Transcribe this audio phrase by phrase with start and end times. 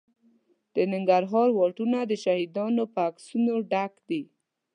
[0.73, 4.21] د ننګرهار واټونه د شهیدانو په عکسونو ډک دي.